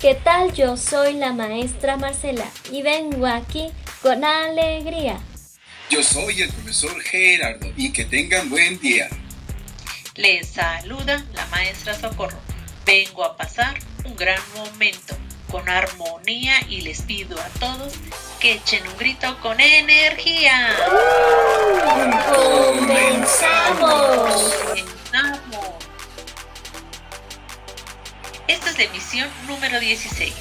¿Qué 0.00 0.14
tal? 0.14 0.52
Yo 0.54 0.76
soy 0.76 1.14
la 1.14 1.32
maestra 1.32 1.96
Marcela 1.96 2.44
y 2.70 2.82
vengo 2.82 3.26
aquí 3.26 3.66
con 4.00 4.24
alegría. 4.24 5.18
Yo 5.90 6.04
soy 6.04 6.40
el 6.40 6.50
profesor 6.50 7.00
Gerardo 7.00 7.66
y 7.76 7.92
que 7.92 8.04
tengan 8.04 8.48
buen 8.48 8.78
día. 8.78 9.08
Les 10.14 10.46
saluda 10.50 11.24
la 11.34 11.44
maestra 11.46 11.98
Socorro. 11.98 12.38
Vengo 12.86 13.24
a 13.24 13.36
pasar 13.36 13.76
un 14.04 14.14
gran 14.14 14.40
momento 14.54 15.16
con 15.50 15.68
armonía 15.68 16.60
y 16.68 16.82
les 16.82 17.02
pido 17.02 17.36
a 17.40 17.48
todos 17.58 17.94
que 18.38 18.52
echen 18.52 18.86
un 18.86 18.96
grito 18.98 19.36
con 19.40 19.58
energía. 19.58 20.76
¡Comenzamos! 22.76 24.54
Comenzamos. 24.64 25.47
Esta 28.58 28.70
es 28.70 28.78
la 28.78 28.84
emisión 28.84 29.28
número 29.46 29.78
16. 29.78 30.34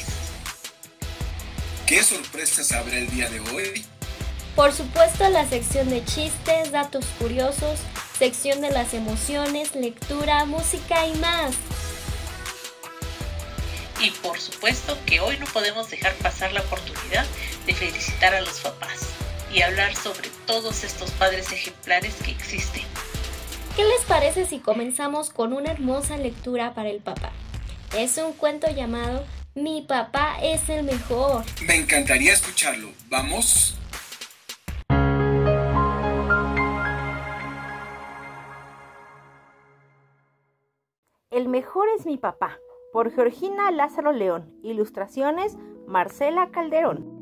¿Qué 1.85 2.01
sorpresas 2.01 2.71
habrá 2.71 2.97
el 2.97 3.07
día 3.11 3.29
de 3.29 3.39
hoy? 3.41 3.85
Por 4.55 4.73
supuesto 4.73 5.29
la 5.29 5.47
sección 5.47 5.87
de 5.91 6.03
chistes, 6.03 6.71
datos 6.71 7.05
curiosos, 7.19 7.79
sección 8.17 8.61
de 8.61 8.71
las 8.71 8.95
emociones, 8.95 9.75
lectura, 9.75 10.45
música 10.45 11.05
y 11.05 11.13
más. 11.17 11.53
Y 14.01 14.09
por 14.09 14.39
supuesto 14.39 14.97
que 15.05 15.19
hoy 15.19 15.37
no 15.37 15.45
podemos 15.45 15.87
dejar 15.91 16.15
pasar 16.15 16.51
la 16.53 16.61
oportunidad 16.61 17.25
de 17.67 17.75
felicitar 17.75 18.33
a 18.33 18.41
los 18.41 18.61
papás 18.61 19.09
y 19.53 19.61
hablar 19.61 19.95
sobre 19.95 20.29
todos 20.47 20.83
estos 20.83 21.11
padres 21.11 21.51
ejemplares 21.51 22.15
que 22.15 22.31
existen. 22.31 22.83
¿Qué 23.75 23.83
les 23.83 24.03
parece 24.07 24.47
si 24.47 24.57
comenzamos 24.57 25.29
con 25.29 25.53
una 25.53 25.71
hermosa 25.71 26.17
lectura 26.17 26.73
para 26.73 26.89
el 26.89 26.97
papá? 26.97 27.31
Es 27.95 28.17
un 28.17 28.33
cuento 28.33 28.67
llamado 28.69 29.23
Mi 29.55 29.81
papá 29.81 30.37
es 30.43 30.69
el 30.69 30.83
mejor. 30.83 31.43
Me 31.65 31.75
encantaría 31.75 32.33
escucharlo. 32.33 32.89
¿Vamos? 33.09 33.75
El 41.31 41.47
mejor 41.47 41.87
es 41.97 42.05
mi 42.05 42.17
papá, 42.17 42.57
por 42.91 43.11
Georgina 43.11 43.71
Lázaro 43.71 44.11
León. 44.11 44.53
Ilustraciones 44.63 45.55
Marcela 45.87 46.49
Calderón. 46.51 47.15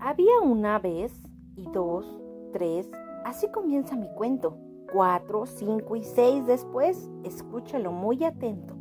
Había 0.00 0.40
una 0.42 0.78
vez, 0.80 1.12
y 1.56 1.70
dos, 1.72 2.04
tres, 2.52 2.90
así 3.24 3.50
comienza 3.50 3.96
mi 3.96 4.12
cuento. 4.14 4.58
Cuatro, 4.94 5.44
cinco 5.46 5.96
y 5.96 6.04
seis 6.04 6.46
después, 6.46 7.10
escúchalo 7.24 7.90
muy 7.90 8.22
atento. 8.22 8.76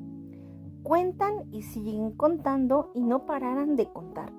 Cuentan 0.83 1.52
y 1.52 1.64
siguen 1.64 2.11
contando 2.11 2.92
y 2.94 3.02
no 3.02 3.25
pararán 3.25 3.75
de 3.75 3.92
contar, 3.92 4.31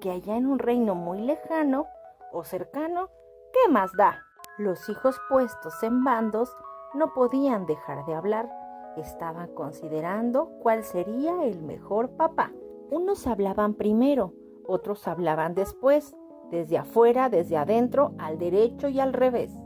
que 0.00 0.10
allá 0.10 0.36
en 0.36 0.46
un 0.46 0.58
reino 0.58 0.96
muy 0.96 1.20
lejano 1.20 1.86
o 2.32 2.42
cercano, 2.42 3.08
¿qué 3.52 3.70
más 3.70 3.92
da? 3.96 4.18
Los 4.58 4.88
hijos 4.88 5.16
puestos 5.28 5.80
en 5.84 6.02
bandos 6.02 6.52
no 6.92 7.14
podían 7.14 7.66
dejar 7.66 8.04
de 8.04 8.14
hablar. 8.14 8.50
Estaban 8.96 9.54
considerando 9.54 10.48
cuál 10.60 10.82
sería 10.82 11.44
el 11.44 11.62
mejor 11.62 12.16
papá. 12.16 12.50
Unos 12.90 13.28
hablaban 13.28 13.74
primero, 13.74 14.32
otros 14.66 15.06
hablaban 15.06 15.54
después, 15.54 16.16
desde 16.50 16.78
afuera, 16.78 17.28
desde 17.28 17.56
adentro, 17.56 18.12
al 18.18 18.38
derecho 18.38 18.88
y 18.88 18.98
al 18.98 19.12
revés. 19.12 19.61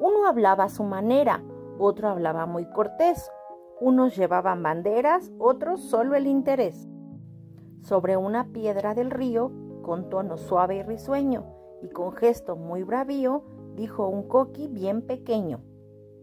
Uno 0.00 0.26
hablaba 0.26 0.64
a 0.64 0.68
su 0.70 0.82
manera, 0.82 1.44
otro 1.78 2.08
hablaba 2.08 2.46
muy 2.46 2.64
cortés, 2.64 3.30
unos 3.80 4.16
llevaban 4.16 4.62
banderas, 4.62 5.30
otros 5.38 5.82
solo 5.82 6.14
el 6.14 6.26
interés. 6.26 6.88
Sobre 7.82 8.16
una 8.16 8.50
piedra 8.50 8.94
del 8.94 9.10
río, 9.10 9.52
con 9.82 10.08
tono 10.08 10.38
suave 10.38 10.76
y 10.76 10.82
risueño, 10.82 11.44
y 11.82 11.90
con 11.90 12.12
gesto 12.12 12.56
muy 12.56 12.82
bravío, 12.82 13.44
dijo 13.74 14.08
un 14.08 14.26
coqui 14.26 14.68
bien 14.68 15.02
pequeño. 15.06 15.60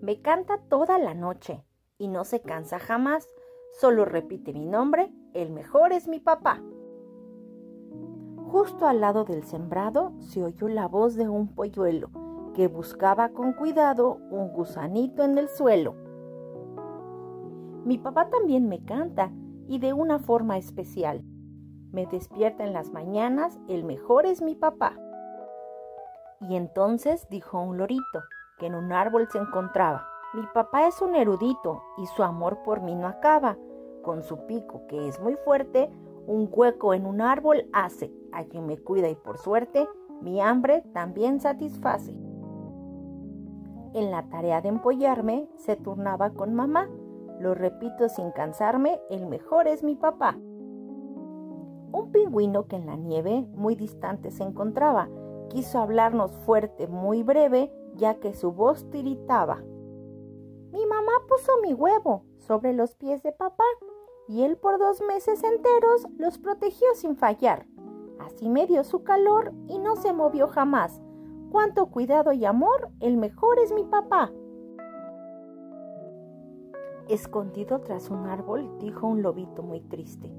Me 0.02 0.24
canta 0.24 0.58
toda 0.70 0.98
la 0.98 1.14
noche 1.14 1.64
y 2.00 2.08
no 2.08 2.24
se 2.24 2.42
cansa 2.42 2.80
jamás. 2.80 3.28
Solo 3.74 4.06
repite 4.06 4.54
mi 4.54 4.66
nombre, 4.66 5.14
el 5.34 5.52
mejor 5.52 5.94
es 5.94 6.08
mi 6.08 6.20
papá. 6.20 6.64
Justo 8.38 8.88
al 8.88 9.02
lado 9.02 9.24
del 9.24 9.44
sembrado 9.44 10.14
se 10.20 10.44
oyó 10.44 10.68
la 10.68 10.88
voz 10.88 11.14
de 11.14 11.30
un 11.30 11.54
polluelo 11.54 12.27
que 12.58 12.68
buscaba 12.68 13.30
con 13.30 13.54
cuidado 13.54 14.18
un 14.32 14.52
gusanito 14.52 15.22
en 15.22 15.38
el 15.38 15.48
suelo. 15.48 15.94
Mi 17.86 18.00
papá 18.00 18.32
también 18.32 18.68
me 18.68 18.84
canta 18.84 19.32
y 19.68 19.78
de 19.78 19.94
una 19.94 20.18
forma 20.18 20.58
especial. 20.58 21.24
Me 21.92 22.08
despierta 22.08 22.64
en 22.64 22.74
las 22.74 22.92
mañanas, 22.92 23.60
el 23.68 23.84
mejor 23.84 24.26
es 24.26 24.42
mi 24.42 24.56
papá. 24.56 24.98
Y 26.42 26.56
entonces 26.56 27.28
dijo 27.30 27.62
un 27.62 27.78
lorito, 27.78 28.24
que 28.58 28.66
en 28.66 28.74
un 28.74 28.92
árbol 28.92 29.28
se 29.32 29.38
encontraba. 29.38 30.08
Mi 30.34 30.42
papá 30.52 30.88
es 30.88 31.00
un 31.00 31.16
erudito 31.16 31.84
y 32.00 32.08
su 32.08 32.24
amor 32.24 32.64
por 32.64 32.82
mí 32.82 32.96
no 32.96 33.06
acaba. 33.06 33.56
Con 34.02 34.24
su 34.24 34.48
pico, 34.48 34.82
que 34.88 35.08
es 35.08 35.20
muy 35.20 35.36
fuerte, 35.46 35.92
un 36.26 36.50
hueco 36.52 36.96
en 36.96 37.06
un 37.06 37.22
árbol 37.22 37.70
hace. 37.72 38.12
Allí 38.32 38.60
me 38.62 38.80
cuida 38.80 39.10
y 39.10 39.16
por 39.16 39.38
suerte 39.38 39.88
mi 40.22 40.42
hambre 40.42 40.82
también 40.92 41.40
satisface. 41.40 42.27
En 43.98 44.12
la 44.12 44.30
tarea 44.30 44.62
de 44.62 44.70
empollarme 44.70 45.50
se 45.56 45.76
turnaba 45.76 46.30
con 46.30 46.54
mamá. 46.54 46.88
Lo 47.40 47.56
repito 47.56 48.10
sin 48.10 48.30
cansarme, 48.30 49.02
el 49.10 49.26
mejor 49.26 49.68
es 49.68 49.84
mi 49.84 49.96
papá. 49.96 50.38
Un 50.38 52.12
pingüino 52.12 52.68
que 52.68 52.76
en 52.76 52.86
la 52.86 52.96
nieve 52.96 53.48
muy 53.56 53.74
distante 53.74 54.30
se 54.30 54.44
encontraba 54.44 55.10
quiso 55.50 55.80
hablarnos 55.80 56.32
fuerte, 56.46 56.88
muy 56.88 57.24
breve, 57.24 57.74
ya 57.96 58.20
que 58.20 58.36
su 58.36 58.52
voz 58.52 58.88
tiritaba. 58.92 59.64
Mi 60.72 60.86
mamá 60.86 61.14
puso 61.28 61.54
mi 61.64 61.74
huevo 61.74 62.24
sobre 62.38 62.74
los 62.74 62.94
pies 62.94 63.24
de 63.24 63.32
papá 63.32 63.64
y 64.28 64.44
él 64.44 64.58
por 64.58 64.78
dos 64.78 65.02
meses 65.02 65.44
enteros 65.44 66.06
los 66.20 66.38
protegió 66.38 66.86
sin 66.94 67.16
fallar. 67.16 67.66
Así 68.20 68.48
me 68.48 68.68
dio 68.68 68.84
su 68.84 69.04
calor 69.04 69.54
y 69.68 69.80
no 69.80 69.96
se 69.96 70.14
movió 70.14 70.48
jamás. 70.48 71.02
Cuánto 71.52 71.86
cuidado 71.88 72.34
y 72.34 72.44
amor, 72.44 72.90
el 73.00 73.18
mejor 73.18 73.58
es 73.60 73.72
mi 73.72 73.86
papá. 73.86 74.32
Escondido 77.08 77.80
tras 77.80 78.10
un 78.10 78.28
árbol, 78.28 78.78
dijo 78.80 79.08
un 79.08 79.22
lobito 79.22 79.64
muy 79.64 79.80
triste. 79.80 80.30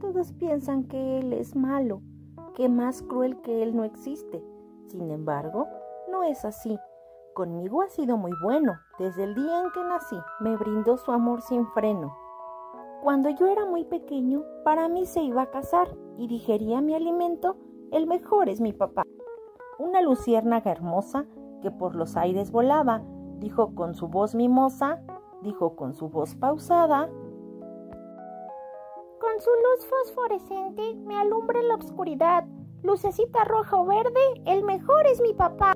Todos 0.00 0.32
piensan 0.32 0.84
que 0.84 1.18
él 1.18 1.32
es 1.32 1.56
malo, 1.56 2.02
que 2.54 2.68
más 2.68 3.02
cruel 3.02 3.40
que 3.40 3.62
él 3.62 3.74
no 3.74 3.84
existe. 3.84 4.44
Sin 4.88 5.10
embargo, 5.10 5.66
no 6.10 6.24
es 6.24 6.44
así. 6.44 6.78
Conmigo 7.32 7.80
ha 7.80 7.88
sido 7.88 8.18
muy 8.18 8.32
bueno. 8.42 8.74
Desde 8.98 9.24
el 9.24 9.34
día 9.34 9.60
en 9.60 9.70
que 9.72 9.82
nací, 9.82 10.16
me 10.40 10.56
brindó 10.56 10.98
su 10.98 11.10
amor 11.10 11.40
sin 11.40 11.66
freno. 11.68 12.14
Cuando 13.02 13.30
yo 13.30 13.46
era 13.46 13.64
muy 13.64 13.84
pequeño, 13.84 14.42
para 14.62 14.88
mí 14.88 15.06
se 15.06 15.22
iba 15.22 15.42
a 15.42 15.50
casar 15.50 15.88
y 16.18 16.28
digería 16.28 16.82
mi 16.82 16.94
alimento. 16.94 17.56
El 17.90 18.06
mejor 18.06 18.50
es 18.50 18.60
mi 18.60 18.74
papá. 18.74 19.04
Una 19.78 20.00
luciérnaga 20.02 20.70
hermosa 20.70 21.26
que 21.60 21.70
por 21.70 21.96
los 21.96 22.16
aires 22.16 22.52
volaba, 22.52 23.02
dijo 23.38 23.74
con 23.74 23.94
su 23.94 24.06
voz 24.06 24.34
mimosa, 24.34 25.02
dijo 25.42 25.74
con 25.74 25.94
su 25.94 26.08
voz 26.08 26.36
pausada. 26.36 27.08
Con 29.20 29.40
su 29.40 29.50
luz 29.50 29.86
fosforescente 29.86 30.94
me 30.94 31.18
alumbra 31.18 31.58
en 31.58 31.68
la 31.68 31.74
oscuridad. 31.74 32.44
Lucecita 32.82 33.44
roja 33.44 33.80
o 33.80 33.86
verde, 33.86 34.20
el 34.46 34.62
mejor 34.62 35.06
es 35.06 35.20
mi 35.20 35.34
papá. 35.34 35.72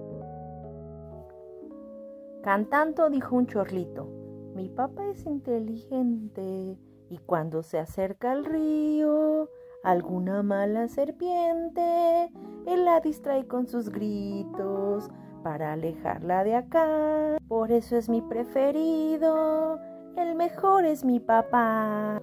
Cantando 2.42 3.10
dijo 3.10 3.34
un 3.34 3.46
chorlito, 3.46 4.06
mi 4.54 4.68
papá 4.68 5.06
es 5.06 5.26
inteligente 5.26 6.78
y 7.10 7.18
cuando 7.26 7.62
se 7.62 7.78
acerca 7.78 8.30
al 8.30 8.44
río, 8.44 9.48
alguna 9.84 10.42
mala 10.42 10.88
serpiente, 10.88 12.30
él 12.66 12.84
la 12.84 13.00
distrae 13.00 13.46
con 13.46 13.66
sus 13.66 13.90
gritos 13.90 15.08
para 15.42 15.72
alejarla 15.72 16.44
de 16.44 16.56
acá. 16.56 17.38
Por 17.48 17.72
eso 17.72 17.96
es 17.96 18.08
mi 18.08 18.20
preferido, 18.22 19.78
el 20.16 20.34
mejor 20.34 20.84
es 20.84 21.04
mi 21.04 21.20
papá. 21.20 22.20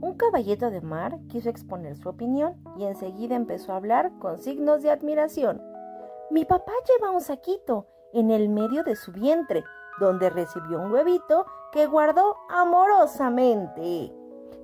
Un 0.00 0.14
caballito 0.14 0.70
de 0.70 0.80
mar 0.80 1.18
quiso 1.28 1.48
exponer 1.48 1.96
su 1.96 2.08
opinión 2.08 2.54
y 2.76 2.84
enseguida 2.84 3.34
empezó 3.34 3.72
a 3.72 3.76
hablar 3.76 4.12
con 4.18 4.38
signos 4.38 4.82
de 4.82 4.90
admiración. 4.90 5.60
Mi 6.30 6.44
papá 6.44 6.72
lleva 6.86 7.10
un 7.10 7.20
saquito 7.20 7.86
en 8.12 8.30
el 8.30 8.48
medio 8.48 8.84
de 8.84 8.94
su 8.96 9.12
vientre, 9.12 9.64
donde 9.98 10.30
recibió 10.30 10.80
un 10.80 10.92
huevito 10.92 11.46
que 11.72 11.86
guardó 11.86 12.36
amorosamente. 12.48 14.12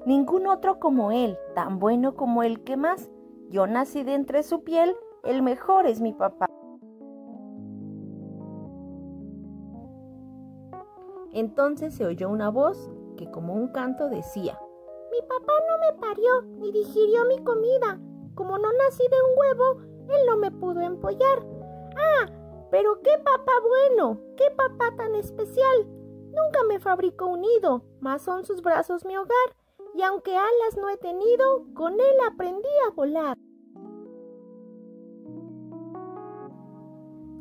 Ningún 0.06 0.46
otro 0.46 0.80
como 0.80 1.12
él, 1.12 1.38
tan 1.54 1.78
bueno 1.78 2.14
como 2.16 2.42
el 2.42 2.64
que 2.64 2.76
más. 2.76 3.10
Yo 3.50 3.66
nací 3.66 4.02
de 4.02 4.14
entre 4.14 4.42
su 4.42 4.64
piel, 4.64 4.96
el 5.24 5.42
mejor 5.42 5.86
es 5.86 6.00
mi 6.00 6.12
papá. 6.12 6.46
Entonces 11.32 11.94
se 11.94 12.04
oyó 12.04 12.28
una 12.28 12.50
voz 12.50 12.90
que 13.16 13.30
como 13.30 13.54
un 13.54 13.68
canto 13.68 14.08
decía, 14.08 14.58
Mi 15.10 15.20
papá 15.22 15.52
no 15.68 15.78
me 15.78 16.00
parió 16.00 16.42
ni 16.58 16.72
digirió 16.72 17.24
mi 17.26 17.42
comida. 17.44 18.00
Como 18.34 18.58
no 18.58 18.68
nací 18.72 19.02
de 19.08 19.16
un 19.22 19.38
huevo, 19.38 19.92
él 20.08 20.26
no 20.26 20.36
me 20.36 20.50
pudo 20.50 20.80
empollar. 20.80 21.44
Ah, 21.96 22.26
pero 22.70 23.00
qué 23.02 23.12
papá 23.18 23.52
bueno, 23.66 24.18
qué 24.36 24.50
papá 24.56 24.96
tan 24.96 25.14
especial. 25.14 25.86
Nunca 26.32 26.64
me 26.66 26.80
fabricó 26.80 27.26
un 27.26 27.42
nido, 27.42 27.84
mas 28.00 28.22
son 28.22 28.44
sus 28.44 28.62
brazos 28.62 29.04
mi 29.04 29.16
hogar, 29.16 29.56
y 29.94 30.02
aunque 30.02 30.36
alas 30.36 30.76
no 30.76 30.88
he 30.88 30.96
tenido, 30.96 31.66
con 31.74 31.92
él 31.94 32.16
aprendí 32.26 32.68
a 32.86 32.90
volar. 32.90 33.36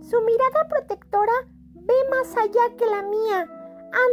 Su 0.02 0.22
mirada 0.22 0.68
protectora 0.68 1.34
ve 1.74 1.94
más 2.10 2.36
allá 2.36 2.76
que 2.78 2.86
la 2.86 3.04
mía, 3.04 3.48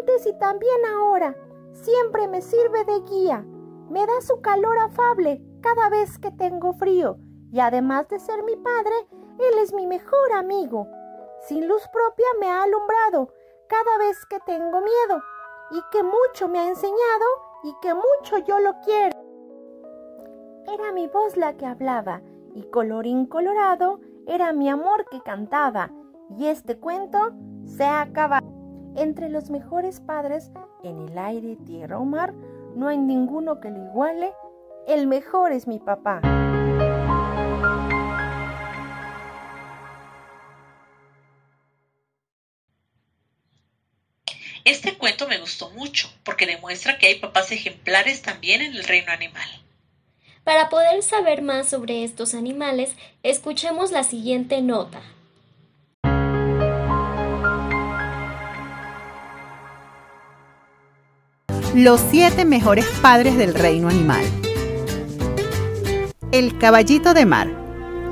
antes 0.00 0.26
y 0.26 0.38
también 0.38 0.84
ahora. 0.86 1.36
Siempre 1.72 2.28
me 2.28 2.40
sirve 2.42 2.84
de 2.84 3.00
guía. 3.00 3.44
Me 3.90 4.06
da 4.06 4.20
su 4.20 4.40
calor 4.40 4.78
afable 4.78 5.42
cada 5.60 5.88
vez 5.88 6.18
que 6.18 6.30
tengo 6.30 6.72
frío. 6.74 7.16
Y 7.52 7.60
además 7.60 8.08
de 8.08 8.18
ser 8.18 8.42
mi 8.42 8.56
padre, 8.56 8.94
él 9.38 9.58
es 9.58 9.72
mi 9.72 9.86
mejor 9.86 10.32
amigo. 10.34 10.86
Sin 11.42 11.68
luz 11.68 11.82
propia 11.92 12.26
me 12.40 12.48
ha 12.48 12.62
alumbrado 12.62 13.32
cada 13.68 13.98
vez 13.98 14.24
que 14.26 14.40
tengo 14.40 14.80
miedo. 14.80 15.22
Y 15.70 15.80
que 15.92 16.02
mucho 16.02 16.48
me 16.48 16.58
ha 16.58 16.68
enseñado 16.68 17.26
y 17.62 17.74
que 17.82 17.94
mucho 17.94 18.38
yo 18.46 18.58
lo 18.60 18.72
quiero. 18.84 19.16
Era 20.66 20.92
mi 20.92 21.06
voz 21.08 21.36
la 21.36 21.56
que 21.56 21.66
hablaba 21.66 22.22
y 22.54 22.62
colorín 22.64 23.26
colorado 23.26 24.00
era 24.26 24.52
mi 24.52 24.68
amor 24.68 25.06
que 25.10 25.20
cantaba. 25.20 25.90
Y 26.36 26.46
este 26.46 26.78
cuento 26.78 27.32
se 27.64 27.84
acaba. 27.84 28.40
Entre 28.94 29.28
los 29.28 29.50
mejores 29.50 30.00
padres 30.00 30.50
en 30.82 30.98
el 31.00 31.16
aire, 31.16 31.56
tierra 31.64 31.98
o 31.98 32.04
mar, 32.04 32.34
no 32.74 32.88
hay 32.88 32.98
ninguno 32.98 33.60
que 33.60 33.70
le 33.70 33.84
iguale. 33.84 34.32
El 34.86 35.06
mejor 35.06 35.52
es 35.52 35.66
mi 35.66 35.78
papá. 35.78 36.20
Gustó 45.48 45.70
mucho 45.70 46.12
porque 46.24 46.44
demuestra 46.44 46.98
que 46.98 47.06
hay 47.06 47.14
papás 47.14 47.50
ejemplares 47.52 48.20
también 48.20 48.60
en 48.60 48.74
el 48.74 48.84
reino 48.84 49.10
animal. 49.10 49.48
Para 50.44 50.68
poder 50.68 51.02
saber 51.02 51.40
más 51.40 51.70
sobre 51.70 52.04
estos 52.04 52.34
animales, 52.34 52.90
escuchemos 53.22 53.90
la 53.90 54.04
siguiente 54.04 54.60
nota. 54.60 55.00
Los 61.74 62.02
siete 62.10 62.44
mejores 62.44 62.84
padres 63.00 63.38
del 63.38 63.54
reino 63.54 63.88
animal. 63.88 64.24
El 66.30 66.58
caballito 66.58 67.14
de 67.14 67.24
mar. 67.24 67.48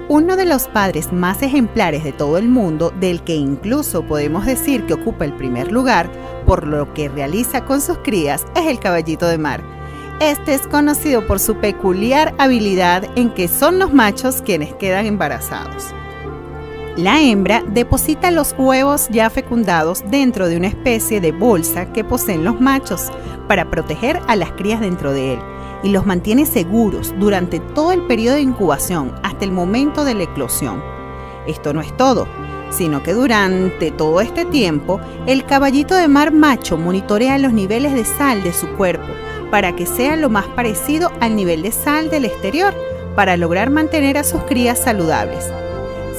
Uno 0.09 0.37
de 0.37 0.47
los 0.47 0.69
padres 0.69 1.13
más 1.13 1.43
ejemplares 1.43 2.03
de 2.03 2.13
todo 2.13 2.39
el 2.39 2.49
mundo, 2.49 2.95
del 2.99 3.25
que 3.25 3.35
incluso 3.35 4.07
podemos 4.07 4.47
decir 4.47 4.87
que 4.87 4.95
ocupa 4.95 5.25
el 5.25 5.35
primer 5.35 5.73
lugar 5.73 6.09
por 6.47 6.67
lo 6.67 6.95
que 6.95 7.09
realiza 7.11 7.65
con 7.65 7.81
sus 7.81 7.99
crías, 7.99 8.47
es 8.55 8.67
el 8.67 8.79
caballito 8.79 9.27
de 9.27 9.39
mar 9.39 9.77
este 10.21 10.55
es 10.55 10.67
conocido 10.67 11.27
por 11.27 11.39
su 11.39 11.57
peculiar 11.57 12.35
habilidad 12.39 13.05
en 13.17 13.29
que 13.35 13.49
son 13.49 13.79
los 13.79 13.93
machos 13.93 14.41
quienes 14.41 14.73
quedan 14.75 15.05
embarazados. 15.05 15.89
La 16.97 17.21
hembra 17.21 17.63
deposita 17.69 18.31
los 18.31 18.55
huevos 18.57 19.09
ya 19.11 19.29
fecundados 19.29 20.03
dentro 20.09 20.49
de 20.49 20.57
una 20.57 20.69
especie 20.69 21.21
de 21.21 21.33
bolsa 21.33 21.93
que 21.93 22.03
poseen 22.03 22.45
los 22.45 22.59
machos 22.59 23.13
para 23.47 23.71
proteger 23.71 24.19
a 24.27 24.37
las 24.37 24.53
crías 24.53 24.81
dentro 24.81 25.13
de 25.13 25.35
él 25.35 25.39
y 25.83 25.91
los 25.91 26.07
mantiene 26.07 26.47
seguros 26.47 27.15
durante 27.19 27.61
todo 27.61 27.93
el 27.93 28.01
periodo 28.07 28.37
de 28.37 28.41
incubación 28.41 29.15
hasta 29.23 29.45
el 29.45 29.53
momento 29.53 30.03
de 30.07 30.15
la 30.15 30.23
eclosión. 30.23 30.83
Esto 31.47 31.75
no 31.75 31.83
es 31.83 31.95
todo, 31.99 32.27
sino 32.71 33.03
que 33.03 33.13
durante 33.13 33.91
todo 33.91 34.21
este 34.21 34.45
tiempo 34.45 35.01
el 35.27 35.45
caballito 35.45 35.95
de 35.95 36.09
mar 36.09 36.33
macho 36.33 36.77
monitorea 36.77 37.39
los 37.39 37.53
niveles 37.53 37.95
de 37.95 38.05
sal 38.05 38.43
de 38.43 38.53
su 38.53 38.67
cuerpo 38.77 39.07
para 39.51 39.75
que 39.75 39.87
sea 39.87 40.17
lo 40.17 40.29
más 40.29 40.47
parecido 40.47 41.11
al 41.21 41.37
nivel 41.37 41.63
de 41.63 41.73
sal 41.73 42.11
del 42.11 42.25
exterior, 42.25 42.75
para 43.15 43.37
lograr 43.37 43.71
mantener 43.71 44.19
a 44.19 44.25
sus 44.25 44.43
crías 44.43 44.79
saludables. 44.79 45.51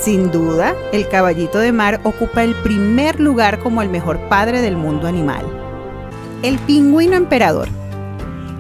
Sin 0.02 0.32
duda, 0.32 0.76
el 0.92 1.08
caballito 1.08 1.60
de 1.60 1.72
mar 1.72 2.00
ocupa 2.04 2.44
el 2.44 2.56
primer 2.56 3.20
lugar 3.20 3.60
como 3.60 3.82
el 3.82 3.90
mejor 3.90 4.20
padre 4.30 4.62
del 4.62 4.78
mundo 4.78 5.08
animal. 5.08 5.46
El 6.44 6.58
pingüino 6.60 7.16
emperador. 7.16 7.68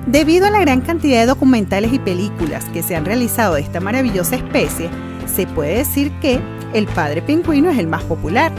Debido 0.08 0.48
a 0.48 0.52
la 0.52 0.62
gran 0.62 0.82
cantidad 0.82 1.20
de 1.20 1.26
documentales 1.26 1.94
y 1.94 2.00
películas 2.00 2.66
que 2.66 2.82
se 2.82 2.96
han 2.96 3.06
realizado 3.06 3.56
de 3.56 3.62
esta 3.62 3.80
maravillosa 3.80 4.36
especie, 4.36 4.90
se 5.26 5.46
puede 5.48 5.78
decir 5.78 6.12
que 6.22 6.40
el 6.78 6.88
padre 6.88 7.22
pingüino 7.22 7.70
es 7.70 7.78
el 7.78 7.88
más 7.88 8.04
popular 8.04 8.52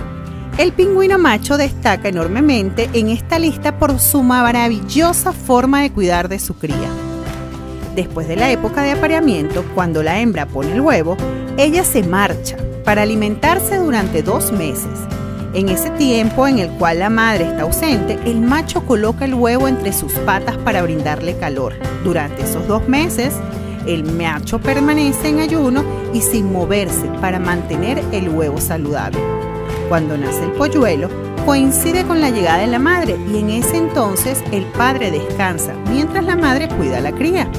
el 0.59 0.73
pingüino 0.73 1.19
macho 1.19 1.56
destaca 1.56 2.09
enormemente 2.09 2.91
en 2.93 3.11
esta 3.11 3.38
lista 3.38 3.79
por 3.79 4.00
su 4.00 4.25
maravillosa 4.25 5.32
forma 5.32 5.82
de 5.82 5.93
cuidar 5.93 6.29
de 6.29 6.41
su 6.41 6.55
cría. 6.55 6.91
Después 7.94 8.26
de 8.26 8.35
la 8.35 8.50
época 8.50 8.82
de 8.82 8.91
apareamiento, 8.91 9.65
cuando 9.76 10.03
la 10.03 10.19
hembra 10.19 10.47
pone 10.47 10.73
el 10.73 10.81
huevo, 10.81 11.17
ella 11.56 11.85
se 11.85 12.03
marcha 12.03 12.56
para 12.85 13.03
alimentarse 13.03 13.76
durante 13.76 14.25
dos 14.25 14.50
meses. 14.50 14.99
En 15.55 15.69
ese 15.69 15.91
tiempo 15.91 16.49
en 16.49 16.59
el 16.59 16.70
cual 16.70 16.99
la 16.99 17.09
madre 17.09 17.44
está 17.44 17.62
ausente, 17.62 18.19
el 18.25 18.41
macho 18.41 18.85
coloca 18.85 19.26
el 19.26 19.35
huevo 19.35 19.69
entre 19.69 19.93
sus 19.93 20.12
patas 20.12 20.56
para 20.56 20.82
brindarle 20.82 21.38
calor. 21.38 21.75
Durante 22.03 22.43
esos 22.43 22.67
dos 22.67 22.88
meses, 22.88 23.32
el 23.88 24.05
macho 24.05 24.61
permanece 24.61 25.31
en 25.31 25.40
ayuno 25.40 25.82
y 26.12 26.20
sin 26.20 26.52
moverse 26.52 27.06
para 27.20 27.38
mantener 27.40 28.02
el 28.12 28.29
huevo 28.29 28.61
saludable. 28.61 29.19
Cuando 29.88 30.19
nace 30.19 30.44
el 30.44 30.52
polluelo, 30.52 31.08
coincide 31.46 32.05
con 32.05 32.20
la 32.20 32.29
llegada 32.29 32.58
de 32.58 32.67
la 32.67 32.79
madre 32.79 33.17
y 33.32 33.38
en 33.38 33.49
ese 33.49 33.79
entonces 33.79 34.44
el 34.52 34.64
padre 34.67 35.11
descansa 35.11 35.73
mientras 35.90 36.25
la 36.25 36.37
madre 36.37 36.69
cuida 36.69 36.99
a 36.99 37.00
la 37.00 37.12
cría. 37.12 37.50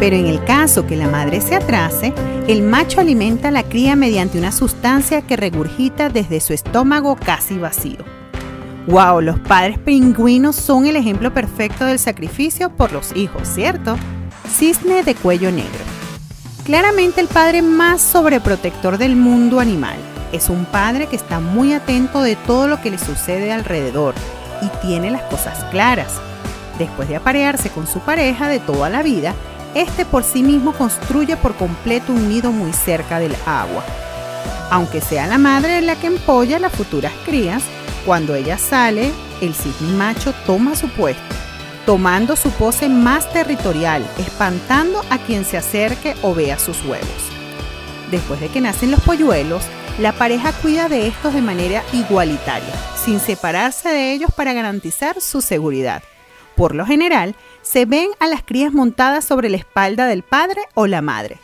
Pero 0.00 0.16
en 0.16 0.26
el 0.26 0.42
caso 0.44 0.86
que 0.86 0.96
la 0.96 1.08
madre 1.08 1.40
se 1.40 1.54
atrase, 1.54 2.12
el 2.48 2.62
macho 2.62 3.00
alimenta 3.00 3.48
a 3.48 3.52
la 3.52 3.62
cría 3.62 3.94
mediante 3.94 4.38
una 4.38 4.50
sustancia 4.50 5.22
que 5.22 5.36
regurgita 5.36 6.08
desde 6.08 6.40
su 6.40 6.52
estómago 6.52 7.14
casi 7.16 7.58
vacío. 7.58 7.98
¡Wow! 8.88 9.20
Los 9.20 9.38
padres 9.38 9.78
pingüinos 9.78 10.56
son 10.56 10.86
el 10.86 10.96
ejemplo 10.96 11.32
perfecto 11.32 11.84
del 11.84 12.00
sacrificio 12.00 12.70
por 12.70 12.90
los 12.90 13.14
hijos, 13.14 13.46
¿cierto? 13.46 13.96
Cisne 14.52 15.04
de 15.04 15.14
cuello 15.14 15.50
negro. 15.50 15.84
Claramente 16.64 17.20
el 17.20 17.28
padre 17.28 17.62
más 17.62 18.02
sobreprotector 18.02 18.98
del 18.98 19.16
mundo 19.16 19.60
animal 19.60 19.96
es 20.32 20.50
un 20.50 20.64
padre 20.66 21.06
que 21.06 21.16
está 21.16 21.40
muy 21.40 21.72
atento 21.72 22.20
de 22.22 22.36
todo 22.36 22.68
lo 22.68 22.80
que 22.80 22.90
le 22.90 22.98
sucede 22.98 23.52
alrededor 23.52 24.14
y 24.60 24.68
tiene 24.86 25.10
las 25.10 25.22
cosas 25.22 25.64
claras. 25.70 26.20
Después 26.78 27.08
de 27.08 27.16
aparearse 27.16 27.70
con 27.70 27.86
su 27.86 28.00
pareja 28.00 28.48
de 28.48 28.58
toda 28.58 28.90
la 28.90 29.02
vida, 29.02 29.34
este 29.74 30.04
por 30.04 30.24
sí 30.24 30.42
mismo 30.42 30.72
construye 30.72 31.36
por 31.36 31.54
completo 31.54 32.12
un 32.12 32.28
nido 32.28 32.52
muy 32.52 32.72
cerca 32.72 33.18
del 33.18 33.36
agua. 33.46 33.84
Aunque 34.70 35.00
sea 35.00 35.26
la 35.26 35.38
madre 35.38 35.80
la 35.80 35.96
que 35.96 36.08
empolla 36.08 36.58
las 36.58 36.72
futuras 36.72 37.12
crías, 37.24 37.62
cuando 38.04 38.34
ella 38.34 38.58
sale, 38.58 39.12
el 39.40 39.54
cisne 39.54 39.92
macho 39.96 40.34
toma 40.44 40.76
su 40.76 40.88
puesto, 40.88 41.22
tomando 41.86 42.36
su 42.36 42.50
pose 42.50 42.88
más 42.88 43.32
territorial, 43.32 44.06
espantando 44.18 45.02
a 45.10 45.18
quien 45.18 45.44
se 45.44 45.56
acerque 45.56 46.14
o 46.22 46.34
vea 46.34 46.58
sus 46.58 46.84
huevos. 46.84 47.08
Después 48.10 48.40
de 48.40 48.48
que 48.48 48.60
nacen 48.60 48.90
los 48.90 49.00
polluelos, 49.00 49.64
la 49.98 50.12
pareja 50.12 50.52
cuida 50.52 50.88
de 50.88 51.06
estos 51.06 51.34
de 51.34 51.42
manera 51.42 51.82
igualitaria, 51.92 52.74
sin 52.96 53.20
separarse 53.20 53.88
de 53.88 54.12
ellos 54.12 54.30
para 54.34 54.52
garantizar 54.52 55.20
su 55.20 55.40
seguridad. 55.40 56.02
Por 56.56 56.74
lo 56.74 56.84
general, 56.84 57.34
se 57.62 57.84
ven 57.84 58.10
a 58.18 58.26
las 58.26 58.42
crías 58.42 58.72
montadas 58.72 59.24
sobre 59.24 59.48
la 59.48 59.56
espalda 59.56 60.06
del 60.06 60.22
padre 60.22 60.62
o 60.74 60.86
la 60.86 61.02
madre. 61.02 61.38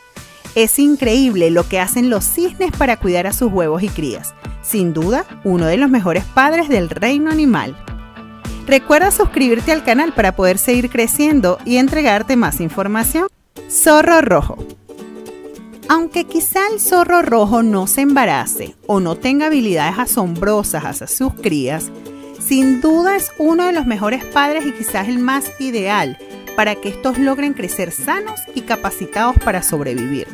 Es 0.55 0.79
increíble 0.79 1.51
lo 1.51 1.67
que 1.67 1.79
hacen 1.79 2.09
los 2.09 2.25
cisnes 2.25 2.71
para 2.71 2.97
cuidar 2.97 3.27
a 3.27 3.33
sus 3.33 3.51
huevos 3.51 3.83
y 3.83 3.89
crías. 3.89 4.33
Sin 4.63 4.93
duda, 4.93 5.25
uno 5.43 5.65
de 5.65 5.77
los 5.77 5.89
mejores 5.89 6.23
padres 6.23 6.67
del 6.67 6.89
reino 6.89 7.31
animal. 7.31 7.77
Recuerda 8.67 9.11
suscribirte 9.11 9.71
al 9.71 9.83
canal 9.83 10.13
para 10.13 10.35
poder 10.35 10.57
seguir 10.57 10.89
creciendo 10.89 11.57
y 11.65 11.77
entregarte 11.77 12.35
más 12.35 12.59
información. 12.59 13.27
Zorro 13.69 14.21
Rojo 14.21 14.57
aunque 15.89 16.25
quizá 16.25 16.59
el 16.71 16.79
zorro 16.79 17.21
rojo 17.21 17.63
no 17.63 17.87
se 17.87 18.01
embarace 18.01 18.75
o 18.87 18.99
no 18.99 19.15
tenga 19.15 19.47
habilidades 19.47 19.97
asombrosas 19.97 20.83
hacia 20.83 21.07
sus 21.07 21.33
crías, 21.33 21.91
sin 22.39 22.81
duda 22.81 23.15
es 23.15 23.31
uno 23.37 23.65
de 23.65 23.73
los 23.73 23.85
mejores 23.85 24.25
padres 24.25 24.65
y 24.65 24.73
quizás 24.73 25.07
el 25.07 25.19
más 25.19 25.49
ideal 25.59 26.17
para 26.55 26.75
que 26.75 26.89
estos 26.89 27.17
logren 27.17 27.53
crecer 27.53 27.91
sanos 27.91 28.41
y 28.53 28.61
capacitados 28.61 29.37
para 29.43 29.63
sobrevivir. 29.63 30.27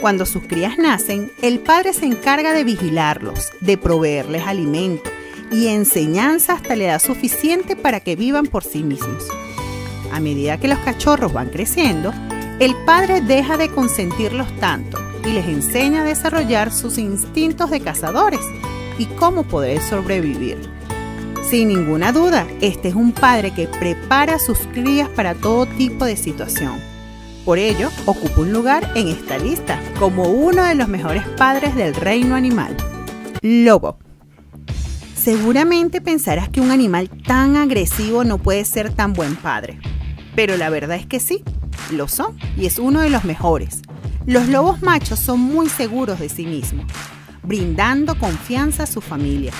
Cuando 0.00 0.24
sus 0.24 0.42
crías 0.44 0.78
nacen, 0.78 1.30
el 1.42 1.60
padre 1.60 1.92
se 1.92 2.06
encarga 2.06 2.52
de 2.52 2.64
vigilarlos, 2.64 3.52
de 3.60 3.76
proveerles 3.76 4.46
alimento 4.46 5.11
y 5.52 5.68
enseñanza 5.68 6.54
hasta 6.54 6.74
la 6.74 6.84
edad 6.84 7.02
suficiente 7.02 7.76
para 7.76 8.00
que 8.00 8.16
vivan 8.16 8.46
por 8.46 8.64
sí 8.64 8.82
mismos. 8.82 9.28
A 10.10 10.20
medida 10.20 10.58
que 10.58 10.68
los 10.68 10.78
cachorros 10.78 11.32
van 11.32 11.50
creciendo, 11.50 12.12
el 12.58 12.74
padre 12.84 13.20
deja 13.20 13.56
de 13.56 13.68
consentirlos 13.68 14.48
tanto 14.58 14.98
y 15.24 15.32
les 15.32 15.46
enseña 15.46 16.02
a 16.02 16.04
desarrollar 16.04 16.72
sus 16.72 16.98
instintos 16.98 17.70
de 17.70 17.80
cazadores 17.80 18.40
y 18.98 19.06
cómo 19.06 19.44
poder 19.44 19.80
sobrevivir. 19.80 20.58
Sin 21.48 21.68
ninguna 21.68 22.12
duda, 22.12 22.46
este 22.60 22.88
es 22.88 22.94
un 22.94 23.12
padre 23.12 23.52
que 23.52 23.66
prepara 23.66 24.36
a 24.36 24.38
sus 24.38 24.58
crías 24.58 25.08
para 25.08 25.34
todo 25.34 25.66
tipo 25.66 26.04
de 26.04 26.16
situación. 26.16 26.80
Por 27.44 27.58
ello, 27.58 27.90
ocupa 28.06 28.40
un 28.40 28.52
lugar 28.52 28.90
en 28.94 29.08
esta 29.08 29.38
lista 29.38 29.80
como 29.98 30.24
uno 30.24 30.62
de 30.62 30.76
los 30.76 30.88
mejores 30.88 31.26
padres 31.36 31.74
del 31.74 31.94
reino 31.94 32.36
animal. 32.36 32.76
Lobo. 33.40 34.01
Seguramente 35.22 36.00
pensarás 36.00 36.48
que 36.48 36.60
un 36.60 36.72
animal 36.72 37.08
tan 37.08 37.54
agresivo 37.54 38.24
no 38.24 38.38
puede 38.38 38.64
ser 38.64 38.92
tan 38.92 39.12
buen 39.12 39.36
padre. 39.36 39.78
Pero 40.34 40.56
la 40.56 40.68
verdad 40.68 40.96
es 40.96 41.06
que 41.06 41.20
sí, 41.20 41.44
lo 41.92 42.08
son 42.08 42.36
y 42.56 42.66
es 42.66 42.80
uno 42.80 43.00
de 43.02 43.08
los 43.08 43.22
mejores. 43.22 43.82
Los 44.26 44.48
lobos 44.48 44.82
machos 44.82 45.20
son 45.20 45.38
muy 45.38 45.68
seguros 45.68 46.18
de 46.18 46.28
sí 46.28 46.44
mismos, 46.44 46.86
brindando 47.44 48.18
confianza 48.18 48.82
a 48.82 48.86
su 48.88 49.00
familia. 49.00 49.52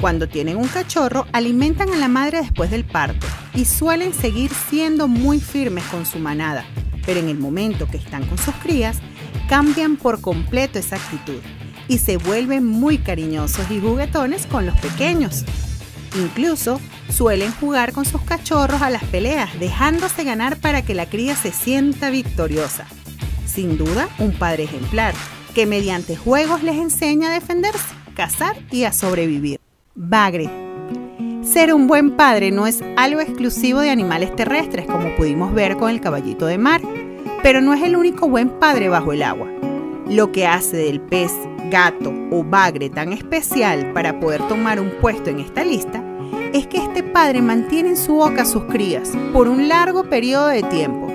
Cuando 0.00 0.26
tienen 0.26 0.56
un 0.56 0.68
cachorro, 0.68 1.26
alimentan 1.32 1.90
a 1.90 1.96
la 1.96 2.08
madre 2.08 2.38
después 2.40 2.70
del 2.70 2.84
parto 2.84 3.26
y 3.52 3.66
suelen 3.66 4.14
seguir 4.14 4.52
siendo 4.70 5.06
muy 5.06 5.38
firmes 5.38 5.84
con 5.84 6.06
su 6.06 6.18
manada, 6.18 6.64
pero 7.04 7.20
en 7.20 7.28
el 7.28 7.36
momento 7.36 7.86
que 7.90 7.98
están 7.98 8.24
con 8.24 8.38
sus 8.38 8.54
crías, 8.54 9.00
cambian 9.50 9.96
por 9.96 10.22
completo 10.22 10.78
esa 10.78 10.96
actitud 10.96 11.42
y 11.88 11.98
se 11.98 12.16
vuelven 12.16 12.66
muy 12.66 12.98
cariñosos 12.98 13.70
y 13.70 13.80
juguetones 13.80 14.46
con 14.46 14.66
los 14.66 14.76
pequeños. 14.78 15.44
Incluso 16.16 16.80
suelen 17.10 17.52
jugar 17.52 17.92
con 17.92 18.04
sus 18.04 18.22
cachorros 18.22 18.82
a 18.82 18.90
las 18.90 19.04
peleas, 19.04 19.58
dejándose 19.58 20.24
ganar 20.24 20.56
para 20.58 20.82
que 20.82 20.94
la 20.94 21.06
cría 21.06 21.34
se 21.36 21.52
sienta 21.52 22.10
victoriosa. 22.10 22.86
Sin 23.46 23.76
duda, 23.76 24.08
un 24.18 24.32
padre 24.32 24.64
ejemplar, 24.64 25.14
que 25.54 25.66
mediante 25.66 26.16
juegos 26.16 26.62
les 26.62 26.76
enseña 26.76 27.30
a 27.30 27.32
defenderse, 27.32 27.94
cazar 28.14 28.56
y 28.70 28.84
a 28.84 28.92
sobrevivir. 28.92 29.60
Bagre. 29.94 30.50
Ser 31.42 31.74
un 31.74 31.86
buen 31.86 32.16
padre 32.16 32.50
no 32.50 32.66
es 32.66 32.82
algo 32.96 33.20
exclusivo 33.20 33.80
de 33.80 33.90
animales 33.90 34.34
terrestres, 34.34 34.86
como 34.86 35.14
pudimos 35.16 35.52
ver 35.52 35.76
con 35.76 35.90
el 35.90 36.00
caballito 36.00 36.46
de 36.46 36.58
mar, 36.58 36.80
pero 37.42 37.60
no 37.60 37.74
es 37.74 37.82
el 37.82 37.96
único 37.96 38.28
buen 38.28 38.48
padre 38.48 38.88
bajo 38.88 39.12
el 39.12 39.22
agua. 39.22 39.48
Lo 40.08 40.32
que 40.32 40.46
hace 40.46 40.76
del 40.76 41.00
pez, 41.00 41.32
gato 41.70 42.12
o 42.30 42.44
bagre 42.44 42.90
tan 42.90 43.12
especial 43.12 43.92
para 43.92 44.18
poder 44.20 44.46
tomar 44.48 44.80
un 44.80 44.90
puesto 45.00 45.30
en 45.30 45.40
esta 45.40 45.64
lista 45.64 46.02
es 46.52 46.68
que 46.68 46.78
este 46.78 47.02
padre 47.02 47.42
mantiene 47.42 47.90
en 47.90 47.96
su 47.96 48.14
boca 48.14 48.42
a 48.42 48.46
sus 48.46 48.64
crías 48.64 49.10
por 49.32 49.48
un 49.48 49.68
largo 49.68 50.04
periodo 50.04 50.46
de 50.46 50.62
tiempo, 50.62 51.08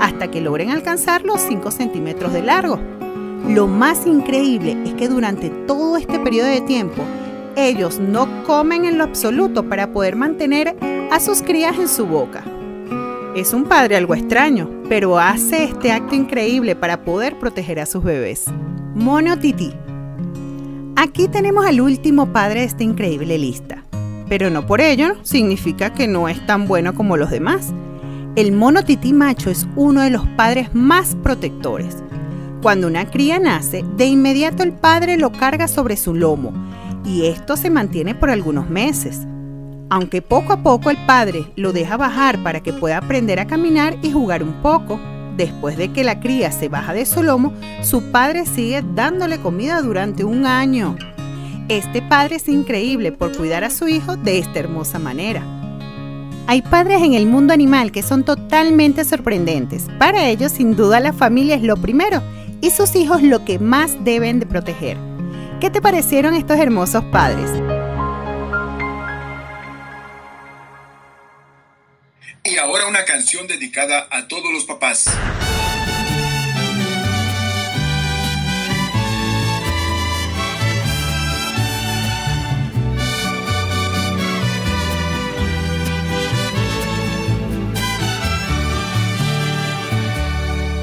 hasta 0.00 0.30
que 0.30 0.40
logren 0.40 0.70
alcanzar 0.70 1.22
los 1.24 1.42
5 1.42 1.70
centímetros 1.70 2.32
de 2.32 2.42
largo. 2.42 2.78
Lo 3.46 3.66
más 3.66 4.06
increíble 4.06 4.76
es 4.84 4.94
que 4.94 5.08
durante 5.08 5.50
todo 5.50 5.96
este 5.98 6.18
periodo 6.18 6.48
de 6.48 6.62
tiempo, 6.62 7.02
ellos 7.54 7.98
no 7.98 8.44
comen 8.44 8.86
en 8.86 8.98
lo 8.98 9.04
absoluto 9.04 9.68
para 9.68 9.92
poder 9.92 10.16
mantener 10.16 10.76
a 11.10 11.20
sus 11.20 11.42
crías 11.42 11.78
en 11.78 11.88
su 11.88 12.06
boca. 12.06 12.42
Es 13.38 13.52
un 13.52 13.66
padre 13.66 13.96
algo 13.96 14.16
extraño, 14.16 14.68
pero 14.88 15.16
hace 15.16 15.62
este 15.62 15.92
acto 15.92 16.16
increíble 16.16 16.74
para 16.74 17.04
poder 17.04 17.38
proteger 17.38 17.78
a 17.78 17.86
sus 17.86 18.02
bebés. 18.02 18.46
Mono 18.96 19.38
Tití. 19.38 19.72
Aquí 20.96 21.28
tenemos 21.28 21.64
al 21.64 21.80
último 21.80 22.32
padre 22.32 22.62
de 22.62 22.66
esta 22.66 22.82
increíble 22.82 23.38
lista, 23.38 23.84
pero 24.28 24.50
no 24.50 24.66
por 24.66 24.80
ello 24.80 25.14
significa 25.22 25.92
que 25.94 26.08
no 26.08 26.28
es 26.28 26.44
tan 26.46 26.66
bueno 26.66 26.96
como 26.96 27.16
los 27.16 27.30
demás. 27.30 27.72
El 28.34 28.50
mono 28.50 28.84
tití 28.84 29.12
macho 29.12 29.50
es 29.50 29.68
uno 29.76 30.00
de 30.00 30.10
los 30.10 30.26
padres 30.30 30.74
más 30.74 31.14
protectores. 31.22 31.98
Cuando 32.60 32.88
una 32.88 33.08
cría 33.08 33.38
nace, 33.38 33.84
de 33.96 34.06
inmediato 34.06 34.64
el 34.64 34.72
padre 34.72 35.16
lo 35.16 35.30
carga 35.30 35.68
sobre 35.68 35.96
su 35.96 36.12
lomo 36.12 36.52
y 37.04 37.26
esto 37.26 37.56
se 37.56 37.70
mantiene 37.70 38.16
por 38.16 38.30
algunos 38.30 38.68
meses. 38.68 39.28
Aunque 39.90 40.20
poco 40.20 40.52
a 40.52 40.62
poco 40.62 40.90
el 40.90 40.98
padre 41.06 41.46
lo 41.56 41.72
deja 41.72 41.96
bajar 41.96 42.42
para 42.42 42.60
que 42.60 42.72
pueda 42.72 42.98
aprender 42.98 43.40
a 43.40 43.46
caminar 43.46 43.96
y 44.02 44.12
jugar 44.12 44.42
un 44.42 44.54
poco, 44.62 45.00
después 45.36 45.78
de 45.78 45.92
que 45.92 46.04
la 46.04 46.20
cría 46.20 46.52
se 46.52 46.68
baja 46.68 46.92
de 46.92 47.06
su 47.06 47.22
lomo, 47.22 47.54
su 47.82 48.10
padre 48.10 48.44
sigue 48.44 48.82
dándole 48.94 49.38
comida 49.38 49.80
durante 49.80 50.24
un 50.24 50.44
año. 50.44 50.96
Este 51.68 52.02
padre 52.02 52.36
es 52.36 52.48
increíble 52.48 53.12
por 53.12 53.34
cuidar 53.36 53.64
a 53.64 53.70
su 53.70 53.88
hijo 53.88 54.16
de 54.16 54.38
esta 54.38 54.58
hermosa 54.58 54.98
manera. 54.98 55.42
Hay 56.46 56.62
padres 56.62 57.02
en 57.02 57.14
el 57.14 57.26
mundo 57.26 57.52
animal 57.52 57.92
que 57.92 58.02
son 58.02 58.24
totalmente 58.24 59.04
sorprendentes. 59.04 59.86
Para 59.98 60.28
ellos, 60.28 60.52
sin 60.52 60.76
duda, 60.76 60.98
la 60.98 61.12
familia 61.12 61.56
es 61.56 61.62
lo 61.62 61.76
primero 61.76 62.22
y 62.60 62.70
sus 62.70 62.94
hijos 62.96 63.22
lo 63.22 63.44
que 63.44 63.58
más 63.58 64.02
deben 64.02 64.40
de 64.40 64.46
proteger. 64.46 64.96
¿Qué 65.60 65.70
te 65.70 65.82
parecieron 65.82 66.34
estos 66.34 66.58
hermosos 66.58 67.04
padres? 67.04 67.50
Y 72.50 72.56
ahora 72.56 72.86
una 72.86 73.04
canción 73.04 73.46
dedicada 73.46 74.06
a 74.10 74.26
todos 74.26 74.50
los 74.50 74.64
papás. 74.64 75.04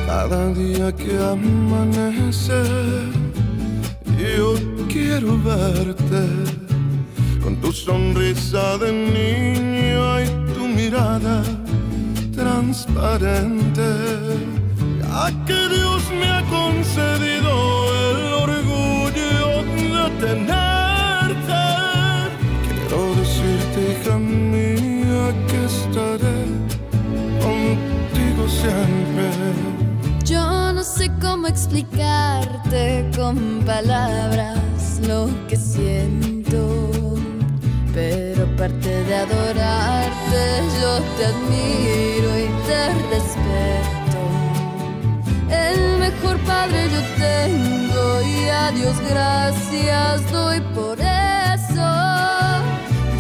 Cada 0.05 0.53
día 0.53 0.91
que 0.95 1.17
amanece, 1.17 2.62
yo 4.19 4.53
quiero 4.88 5.41
verte 5.41 6.27
con 7.41 7.60
tu 7.60 7.74
sonrisa 7.74 8.77
de 8.77 8.91
niño 8.91 10.44
transparente. 12.36 13.89
Ya 15.01 15.32
que 15.46 15.70
Dios 15.70 16.04
me 16.12 16.27
ha 16.30 16.44
concedido 16.44 17.51
el 18.10 18.34
orgullo 18.34 19.63
de 19.74 20.10
tenerte, 20.20 21.63
quiero 22.68 23.00
decirte, 23.15 23.80
hija 23.92 24.15
mía, 24.18 25.24
que 25.48 25.60
estaré 25.65 26.39
contigo 27.42 28.44
siempre. 28.48 29.27
Yo 30.24 30.46
no 30.74 30.84
sé 30.84 31.06
cómo 31.22 31.48
explicarte 31.48 33.10
con 33.15 33.63
palabras 33.65 35.00
lo 35.08 35.30
que 35.48 35.56
siento, 35.56 36.89
pero 37.94 38.25
de 38.72 39.15
adorarte, 39.15 40.63
yo 40.81 41.00
te 41.17 41.25
admiro 41.25 42.39
y 42.39 42.48
te 42.65 42.88
respeto. 43.12 44.19
El 45.51 46.00
mejor 46.00 46.38
padre 46.39 46.89
yo 46.89 47.01
tengo 47.15 48.22
y 48.24 48.50
a 48.50 48.72
Dios 48.72 48.95
gracias 49.07 50.31
doy 50.31 50.62
por 50.74 51.00
eso. 51.00 51.91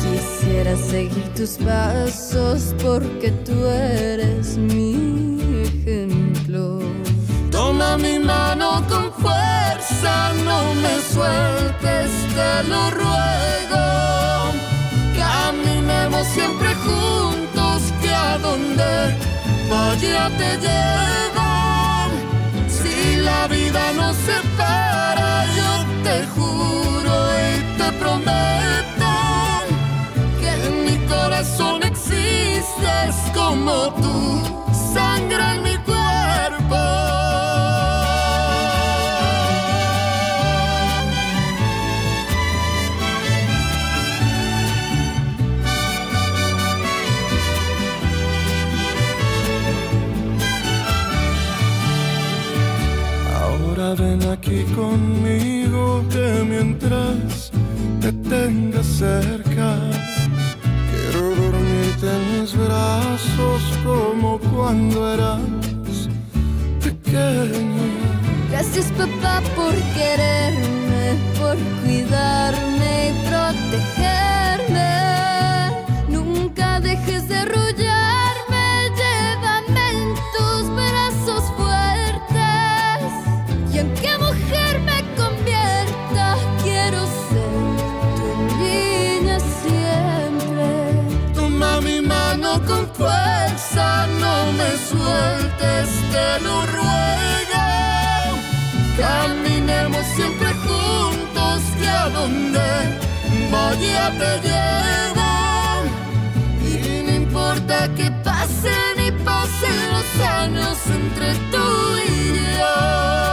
Quisiera 0.01 0.75
seguir 0.77 1.31
tus 1.35 1.57
pasos 1.57 2.73
porque 2.81 3.29
tú 3.45 3.67
eres 3.67 4.57
mi 4.57 5.61
ejemplo. 5.61 6.79
Toma 7.51 7.97
mi 7.97 8.17
mano 8.17 8.83
con 8.89 9.13
fuerza, 9.13 10.33
no 10.43 10.73
me 10.73 10.99
sueltes, 11.13 12.09
te 12.33 12.67
lo 12.67 12.89
ruego. 12.89 13.05
Caminemos 15.85 16.27
siempre 16.29 16.73
juntos, 16.73 17.93
que 18.01 18.09
a 18.09 18.39
donde 18.39 19.15
vaya 19.69 20.29
te 20.35 20.57
llevo. 20.57 21.49
Si 22.67 23.17
la 23.17 23.47
vida 23.47 23.93
nos 23.93 24.15
separa, 24.15 25.45
yo 25.55 25.85
te 26.03 26.25
juro 26.33 27.13
y 27.49 27.77
te 27.77 27.91
prometo 27.99 29.11
que 30.39 30.49
en 30.65 30.85
mi 30.85 30.97
corazón 31.05 31.83
existes 31.83 33.15
como 33.35 33.93
tú, 34.01 34.41
sangre 34.93 35.43
en 35.53 35.63
mi 35.63 35.77
cuerpo. 35.77 37.24
Ahora 53.85 54.01
ven 54.01 54.23
aquí 54.31 54.63
conmigo 54.73 56.03
que 56.09 56.43
mientras 56.43 57.51
te 58.01 58.11
tenga 58.11 58.81
cerca, 58.81 59.77
quiero 60.89 61.35
dormirte 61.35 62.07
en 62.17 62.41
mis 62.41 62.55
brazos 62.55 63.61
como 63.83 64.39
cuando 64.39 65.13
eras 65.13 65.39
pequeño. 66.81 67.85
Gracias 68.49 68.87
papá 68.97 69.43
por 69.55 69.75
quererme, 69.93 71.19
por 71.37 71.55
cuidarme 71.83 73.09
y 73.09 73.11
protegerme. 73.29 74.93
Nunca 76.09 76.79
dejes 76.79 77.27
de 77.29 77.45
rollar. 77.45 77.94
Me 94.65 94.77
sueltes, 94.77 95.89
te 96.11 96.43
lo 96.43 96.65
ruego. 96.65 97.65
Caminemos 98.97 100.05
siempre 100.15 100.53
juntos, 100.65 101.61
que 101.79 101.87
a 101.87 102.09
donde 102.09 102.67
vaya 103.51 104.11
te 104.21 104.31
llevo. 104.47 105.29
Y 106.71 107.03
no 107.03 107.11
importa 107.23 107.77
que 107.95 108.09
pasen 108.23 108.95
y 109.07 109.11
pasen 109.23 109.79
los 109.93 110.27
años 110.41 110.77
entre 110.87 111.33
tú 111.51 111.67
y 112.07 112.57
yo. 112.57 113.24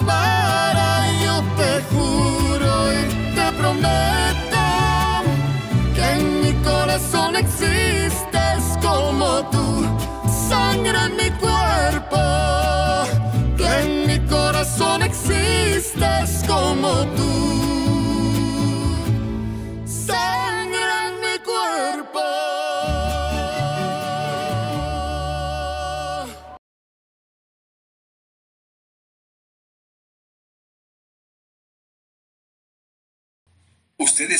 Vida 0.00 0.41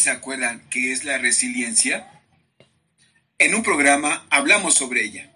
se 0.02 0.10
acuerdan 0.10 0.68
qué 0.68 0.92
es 0.92 1.04
la 1.04 1.16
resiliencia? 1.18 2.20
En 3.38 3.54
un 3.54 3.62
programa 3.62 4.26
hablamos 4.30 4.74
sobre 4.74 5.04
ella. 5.04 5.32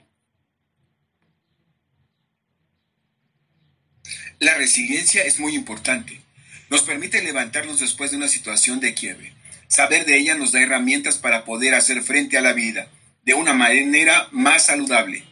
La 4.41 4.55
resiliencia 4.55 5.23
es 5.23 5.39
muy 5.39 5.55
importante. 5.55 6.21
Nos 6.69 6.83
permite 6.83 7.23
levantarnos 7.23 7.79
después 7.79 8.11
de 8.11 8.17
una 8.17 8.27
situación 8.27 8.81
de 8.81 8.93
quiebre. 8.93 9.35
Saber 9.69 10.05
de 10.05 10.19
ella 10.19 10.35
nos 10.35 10.51
da 10.51 10.61
herramientas 10.61 11.17
para 11.17 11.45
poder 11.45 11.75
hacer 11.75 12.03
frente 12.03 12.37
a 12.37 12.43
la 12.43 12.53
vida 12.53 12.89
de 13.23 13.35
una 13.35 13.55
manera 13.55 14.29
más 14.33 14.65
saludable. 14.67 15.25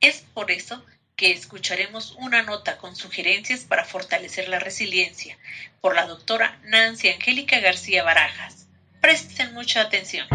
Es 0.00 0.24
por 0.34 0.50
eso 0.50 0.84
que 1.22 1.30
escucharemos 1.30 2.16
una 2.18 2.42
nota 2.42 2.78
con 2.78 2.96
sugerencias 2.96 3.60
para 3.60 3.84
fortalecer 3.84 4.48
la 4.48 4.58
resiliencia 4.58 5.38
por 5.80 5.94
la 5.94 6.08
doctora 6.08 6.58
Nancy 6.64 7.10
Angélica 7.10 7.60
García 7.60 8.02
Barajas. 8.02 8.66
Presten 9.00 9.54
mucha 9.54 9.82
atención. 9.82 10.26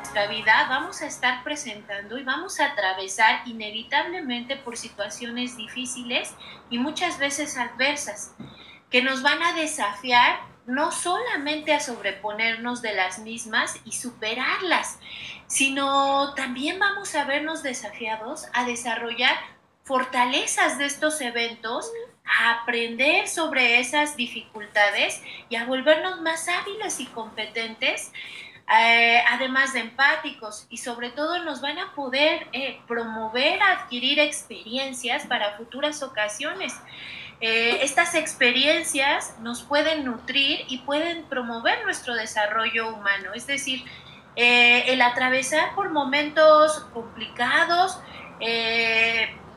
nuestra 0.00 0.26
vida 0.26 0.66
vamos 0.68 1.00
a 1.00 1.06
estar 1.06 1.42
presentando 1.42 2.18
y 2.18 2.24
vamos 2.24 2.60
a 2.60 2.66
atravesar 2.72 3.40
inevitablemente 3.46 4.56
por 4.56 4.76
situaciones 4.76 5.56
difíciles 5.56 6.34
y 6.68 6.76
muchas 6.76 7.18
veces 7.18 7.56
adversas 7.56 8.34
que 8.90 9.00
nos 9.00 9.22
van 9.22 9.42
a 9.42 9.54
desafiar 9.54 10.51
no 10.66 10.92
solamente 10.92 11.72
a 11.72 11.80
sobreponernos 11.80 12.82
de 12.82 12.94
las 12.94 13.18
mismas 13.18 13.76
y 13.84 13.92
superarlas, 13.92 14.98
sino 15.46 16.34
también 16.34 16.78
vamos 16.78 17.14
a 17.14 17.24
vernos 17.24 17.62
desafiados 17.62 18.46
a 18.52 18.64
desarrollar 18.64 19.36
fortalezas 19.84 20.78
de 20.78 20.86
estos 20.86 21.20
eventos, 21.20 21.90
a 22.24 22.62
aprender 22.62 23.26
sobre 23.28 23.80
esas 23.80 24.16
dificultades 24.16 25.20
y 25.48 25.56
a 25.56 25.64
volvernos 25.64 26.20
más 26.20 26.48
hábiles 26.48 27.00
y 27.00 27.06
competentes 27.06 28.12
eh, 28.68 29.22
además 29.28 29.74
de 29.74 29.80
empáticos 29.80 30.66
y 30.70 30.78
sobre 30.78 31.10
todo 31.10 31.44
nos 31.44 31.60
van 31.60 31.78
a 31.78 31.92
poder 31.94 32.46
eh, 32.52 32.80
promover, 32.86 33.60
adquirir 33.62 34.18
experiencias 34.18 35.26
para 35.26 35.56
futuras 35.58 36.02
ocasiones. 36.02 36.74
Eh, 37.42 37.80
estas 37.82 38.14
experiencias 38.14 39.34
nos 39.40 39.62
pueden 39.62 40.04
nutrir 40.04 40.64
y 40.68 40.78
pueden 40.78 41.24
promover 41.24 41.84
nuestro 41.84 42.14
desarrollo 42.14 42.94
humano, 42.94 43.32
es 43.34 43.46
decir, 43.46 43.84
el 44.34 45.02
atravesar 45.02 45.74
por 45.74 45.90
momentos 45.90 46.86
complicados, 46.94 48.00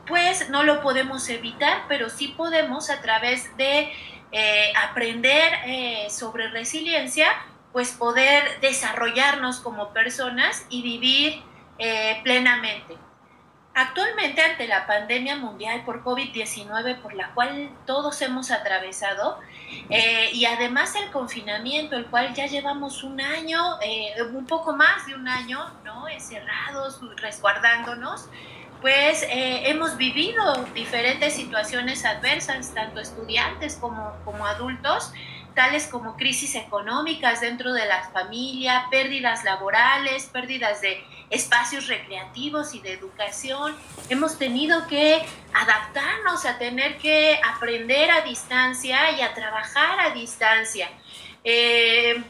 pues 0.06 0.50
no 0.50 0.64
lo 0.64 0.82
podemos 0.82 1.26
evitar, 1.30 1.84
pero 1.88 2.10
sí 2.10 2.28
podemos 2.36 2.90
a 2.90 3.00
través 3.00 3.56
de 3.56 3.90
aprender 4.76 6.10
sobre 6.10 6.48
resiliencia, 6.48 7.28
pues 7.76 7.92
poder 7.92 8.60
desarrollarnos 8.62 9.60
como 9.60 9.92
personas 9.92 10.64
y 10.70 10.80
vivir 10.80 11.42
eh, 11.78 12.20
plenamente. 12.24 12.96
Actualmente 13.78 14.40
ante 14.40 14.66
la 14.66 14.86
pandemia 14.86 15.36
mundial 15.36 15.84
por 15.84 16.02
COVID-19 16.02 17.02
por 17.02 17.12
la 17.12 17.34
cual 17.34 17.68
todos 17.84 18.22
hemos 18.22 18.50
atravesado 18.50 19.38
eh, 19.90 20.30
y 20.32 20.46
además 20.46 20.94
el 20.94 21.10
confinamiento, 21.10 21.94
el 21.94 22.06
cual 22.06 22.32
ya 22.32 22.46
llevamos 22.46 23.02
un 23.02 23.20
año, 23.20 23.60
eh, 23.82 24.14
un 24.32 24.46
poco 24.46 24.74
más 24.74 25.04
de 25.06 25.14
un 25.14 25.28
año, 25.28 25.58
¿no? 25.84 26.08
Encerrados, 26.08 27.02
resguardándonos, 27.16 28.30
pues 28.80 29.26
hemos 29.30 29.98
vivido 29.98 30.64
diferentes 30.74 31.34
situaciones 31.34 32.06
adversas, 32.06 32.72
tanto 32.72 33.00
estudiantes 33.00 33.76
como, 33.76 34.16
como 34.24 34.46
adultos, 34.46 35.12
tales 35.54 35.86
como 35.88 36.16
crisis 36.16 36.54
económicas 36.54 37.42
dentro 37.42 37.74
de 37.74 37.84
la 37.84 38.08
familia, 38.10 38.86
pérdidas 38.90 39.44
laborales, 39.44 40.26
pérdidas 40.32 40.80
de 40.80 41.04
espacios 41.30 41.86
recreativos 41.88 42.74
y 42.74 42.80
de 42.80 42.92
educación. 42.92 43.76
Hemos 44.08 44.38
tenido 44.38 44.86
que 44.86 45.24
adaptarnos 45.52 46.44
a 46.44 46.58
tener 46.58 46.98
que 46.98 47.40
aprender 47.44 48.10
a 48.10 48.22
distancia 48.22 49.10
y 49.12 49.20
a 49.22 49.34
trabajar 49.34 50.00
a 50.00 50.10
distancia. 50.10 50.90
Eh, 51.42 52.22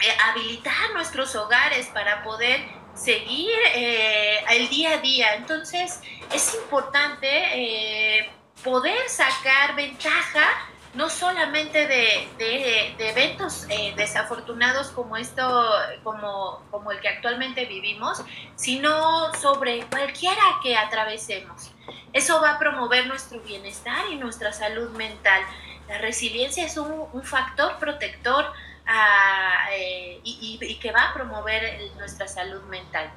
eh, 0.00 0.16
habilitar 0.30 0.92
nuestros 0.92 1.34
hogares 1.36 1.86
para 1.86 2.22
poder 2.22 2.60
seguir 2.94 3.50
eh, 3.74 4.44
el 4.50 4.68
día 4.68 4.92
a 4.92 4.96
día. 4.98 5.34
Entonces 5.34 6.00
es 6.32 6.54
importante 6.54 8.30
poder 8.62 9.08
sacar 9.08 9.76
ventaja 9.76 10.46
no 10.94 11.10
solamente 11.10 11.86
de, 11.86 12.94
eventos 12.98 13.66
eh, 13.68 13.94
desafortunados 13.96 14.88
como 14.88 15.16
esto, 15.16 15.70
como, 16.02 16.62
como 16.70 16.92
el 16.92 17.00
que 17.00 17.08
actualmente 17.08 17.64
vivimos, 17.66 18.22
sino 18.54 19.34
sobre 19.34 19.84
cualquiera 19.86 20.42
que 20.62 20.76
atravesemos. 20.76 21.72
Eso 22.12 22.40
va 22.40 22.52
a 22.52 22.58
promover 22.58 23.06
nuestro 23.06 23.40
bienestar 23.40 24.06
y 24.10 24.16
nuestra 24.16 24.52
salud 24.52 24.90
mental. 24.90 25.42
La 25.88 25.98
resiliencia 25.98 26.64
es 26.64 26.76
un, 26.76 27.22
factor 27.24 27.78
protector 27.78 28.46
ah, 28.86 29.68
eh, 29.72 30.20
y 30.22 30.78
que 30.80 30.92
va 30.92 31.10
a 31.10 31.14
promover 31.14 31.80
nuestra 31.98 32.28
salud 32.28 32.62
mental. 32.64 33.10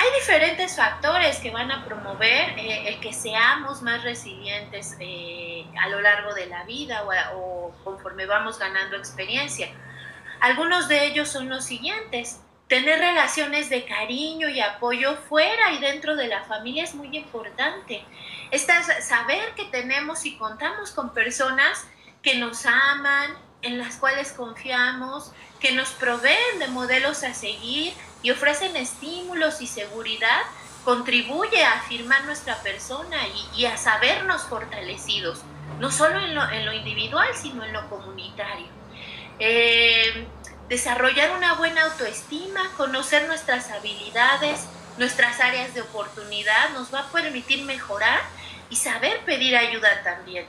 Hay 0.00 0.18
diferentes 0.18 0.76
factores 0.76 1.40
que 1.40 1.50
van 1.50 1.70
a 1.70 1.84
promover 1.84 2.58
eh, 2.58 2.88
el 2.88 3.00
que 3.00 3.12
seamos 3.12 3.82
más 3.82 4.02
resilientes 4.02 4.96
eh, 4.98 5.66
a 5.78 5.90
lo 5.90 6.00
largo 6.00 6.32
de 6.32 6.46
la 6.46 6.64
vida 6.64 7.04
o, 7.34 7.70
conforme 7.84 8.24
vamos 8.24 8.58
ganando 8.58 8.96
experiencia. 8.96 9.68
Algunos 10.40 10.88
de 10.88 11.04
ellos 11.04 11.28
son 11.28 11.50
los 11.50 11.66
siguientes. 11.66 12.40
tener 12.66 12.98
relaciones 12.98 13.68
de 13.68 13.84
cariño 13.84 14.48
y 14.48 14.60
apoyo 14.60 15.16
fuera 15.28 15.72
y 15.72 15.78
dentro 15.80 16.16
de 16.16 16.28
la 16.28 16.44
familia 16.44 16.84
es 16.84 16.94
muy 16.94 17.14
importante. 17.14 18.02
Esta, 18.50 18.82
saber 19.02 19.54
que 19.54 19.66
tenemos 19.66 20.24
y 20.24 20.38
contamos 20.38 20.92
con 20.92 21.12
personas 21.12 21.86
que 22.22 22.36
nos 22.36 22.64
aman, 22.64 23.36
en 23.60 23.76
las 23.76 23.96
cuales 23.96 24.32
confiamos, 24.32 25.32
que 25.58 25.72
nos 25.72 25.90
proveen 25.90 26.58
de 26.58 26.68
modelos 26.68 27.22
a 27.22 27.34
seguir 27.34 27.92
y 28.22 28.30
ofrecen 28.30 28.76
estímulos 28.76 29.60
y 29.60 29.66
seguridad, 29.66 30.42
contribuye 30.84 31.62
a 31.62 31.74
afirmar 31.74 32.24
nuestra 32.24 32.56
persona 32.62 33.16
y, 33.54 33.66
a 33.66 33.76
sabernos 33.76 34.42
fortalecidos, 34.42 35.42
no 35.78 35.90
solo 35.90 36.20
en 36.20 36.34
lo, 36.64 36.72
individual, 36.72 37.28
sino 37.34 37.64
en 37.64 37.72
lo 37.72 37.88
comunitario. 37.88 38.66
Eh, 39.38 40.26
desarrollar 40.68 41.32
una 41.36 41.54
buena 41.54 41.84
autoestima, 41.84 42.60
conocer 42.76 43.26
nuestras 43.26 43.70
habilidades, 43.70 44.66
nuestras 44.98 45.40
áreas 45.40 45.74
de 45.74 45.82
oportunidad, 45.82 46.70
nos 46.70 46.92
va 46.92 47.00
a 47.00 47.12
permitir 47.12 47.64
mejorar 47.64 48.20
y 48.68 48.76
saber 48.76 49.20
pedir 49.24 49.56
ayuda 49.56 50.02
también. 50.02 50.46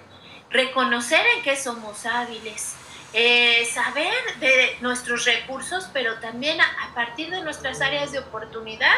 Reconocer 0.50 1.26
en 1.38 1.44
qué 1.44 1.56
somos 1.56 2.06
hábiles, 2.06 2.76
eh, 3.14 3.66
saber 3.66 4.14
de 4.40 4.78
nuestros 4.80 5.26
recursos, 5.26 5.90
pero 5.92 6.20
también 6.20 6.60
a, 6.62 6.94
partir 6.96 7.30
de 7.30 7.42
nuestras 7.42 7.82
áreas 7.82 8.12
de 8.12 8.20
oportunidad, 8.20 8.96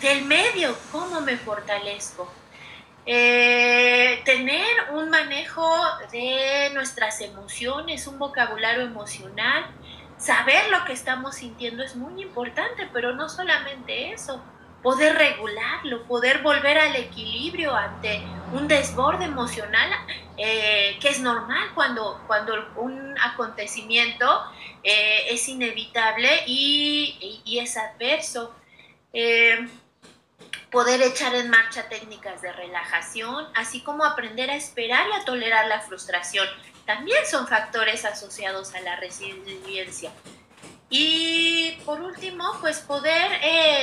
del 0.00 0.24
medio, 0.24 0.76
cómo 0.92 1.20
me 1.20 1.36
fortalezco. 1.36 2.32
Eh, 3.06 4.22
tener 4.24 4.66
un 4.92 5.10
manejo 5.10 5.68
de 6.10 6.70
nuestras 6.74 7.20
emociones, 7.20 8.06
un 8.06 8.18
vocabulario 8.18 8.82
emocional, 8.82 9.66
saber 10.16 10.70
lo 10.70 10.84
que 10.84 10.92
estamos 10.92 11.36
sintiendo 11.36 11.82
es 11.82 11.96
muy 11.96 12.22
importante, 12.22 12.88
pero 12.92 13.14
no 13.14 13.28
solamente 13.28 14.12
eso, 14.12 14.42
poder 14.82 15.16
regularlo, 15.16 16.04
poder 16.04 16.42
volver 16.42 16.78
al 16.78 16.94
equilibrio 16.96 17.74
ante 17.74 18.22
un 18.52 18.68
desborde 18.68 19.24
emocional 19.24 19.90
eh, 20.36 20.98
que 21.00 21.08
es 21.08 21.20
normal 21.20 21.70
cuando, 21.74 22.20
cuando 22.26 22.54
un 22.76 23.14
acontecimiento 23.20 24.26
eh, 24.82 25.26
es 25.30 25.48
inevitable 25.48 26.28
y, 26.46 27.58
es 27.60 27.76
adverso. 27.76 28.54
Eh, 29.12 29.68
poder 30.70 31.00
echar 31.02 31.32
en 31.36 31.50
marcha 31.50 31.88
técnicas 31.88 32.42
de 32.42 32.52
relajación, 32.52 33.46
así 33.54 33.80
como 33.80 34.04
aprender 34.04 34.50
a 34.50 34.56
esperar 34.56 35.06
y 35.08 35.20
a 35.20 35.24
tolerar 35.24 35.68
la 35.68 35.80
frustración, 35.80 36.48
también 36.84 37.24
son 37.30 37.46
factores 37.46 38.04
asociados 38.04 38.74
a 38.74 38.80
la 38.80 38.96
resiliencia. 38.96 40.10
Y 40.90 41.78
por 41.84 42.00
último, 42.00 42.44
pues 42.60 42.80
poder 42.80 43.40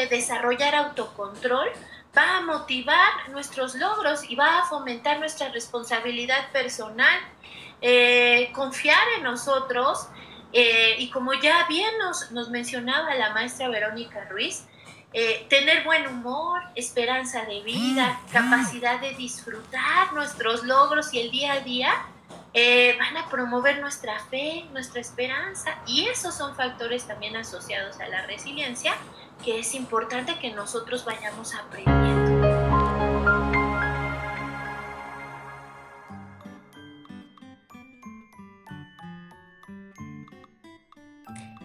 desarrollar 0.10 0.76
autocontrol 0.76 1.70
va 2.18 2.38
a 2.38 2.42
motivar 2.42 3.30
nuestros 3.30 3.76
logros 3.76 4.30
y 4.30 4.36
va 4.36 4.60
a 4.60 4.66
fomentar 4.66 5.20
nuestra 5.20 5.50
responsabilidad 5.50 6.52
personal, 6.52 7.20
eh, 7.82 8.52
confiar 8.54 9.02
en 9.18 9.24
nosotros 9.24 10.08
eh, 10.54 10.96
y 11.00 11.10
como 11.10 11.34
ya 11.34 11.66
bien 11.68 11.98
nos, 12.00 12.32
nos, 12.32 12.50
mencionaba 12.50 13.16
la 13.16 13.34
maestra 13.34 13.70
Verónica 13.70 14.26
Ruiz, 14.30 14.66
tener 15.50 15.84
buen 15.84 16.08
humor, 16.08 16.62
esperanza 16.74 17.44
de 17.44 17.60
vida, 17.64 18.18
capacidad 18.32 19.02
de 19.02 19.14
disfrutar 19.16 20.14
nuestros 20.14 20.64
logros 20.64 21.14
y 21.14 21.20
el 21.20 21.32
día 21.32 21.54
a 21.54 21.60
día 21.60 22.06
eh, 22.54 22.98
van 23.00 23.16
a 23.16 23.30
promover 23.30 23.80
nuestra 23.80 24.20
fe, 24.26 24.66
nuestra 24.74 25.00
esperanza 25.00 25.78
y 25.88 26.08
esos 26.08 26.36
son 26.36 26.54
factores 26.54 27.08
también 27.08 27.38
asociados 27.38 27.98
a 28.02 28.10
la 28.10 28.26
resiliencia 28.26 28.94
que 29.42 29.60
es 29.60 29.76
importante 29.76 30.38
que 30.40 30.52
nosotros 30.52 31.06
vayamos 31.06 31.54
aprendiendo. 31.56 32.62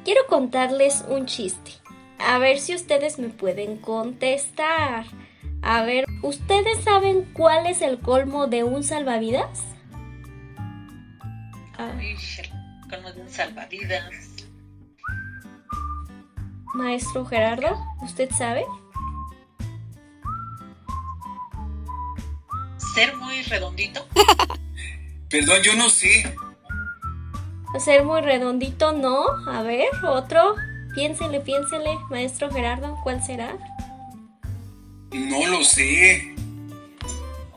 Quiero 0.05 0.27
contarles 0.29 1.05
un 1.09 1.27
chiste. 1.27 1.73
A 2.19 2.39
ver 2.39 2.59
si 2.59 2.75
ustedes 2.75 3.19
me 3.19 3.29
pueden 3.29 3.77
contestar. 3.77 5.05
A 5.63 5.83
ver, 5.83 6.05
¿ustedes 6.23 6.85
saben 6.85 7.25
cuál 7.33 7.67
es 7.67 7.83
el 7.83 7.99
colmo 7.99 8.47
de 8.47 8.63
un 8.63 8.85
salvavidas? 8.85 9.65
Ah. 11.77 11.93
con 12.89 13.29
salvavidas. 13.29 14.36
Maestro 16.77 17.25
Gerardo, 17.25 17.75
¿usted 18.03 18.31
sabe? 18.31 18.67
Ser 22.95 23.17
muy 23.17 23.43
redondito. 23.45 24.07
Perdón, 25.31 25.63
yo 25.63 25.75
no 25.75 25.89
sé. 25.89 26.37
Ser 27.79 28.05
muy 28.05 28.21
redondito, 28.21 28.93
no. 28.93 29.25
A 29.49 29.63
ver, 29.63 29.87
otro. 30.05 30.55
Piénsele, 30.95 31.41
piénsele, 31.41 31.99
maestro 32.11 32.51
Gerardo, 32.51 32.99
¿cuál 33.03 33.23
será? 33.23 33.57
No 35.13 35.47
lo 35.47 35.65
sé. 35.65 36.35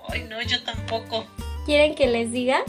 Ay, 0.08 0.24
no, 0.30 0.42
yo 0.42 0.64
tampoco. 0.64 1.26
¿Quieren 1.66 1.94
que 1.94 2.08
les 2.08 2.32
diga? 2.32 2.60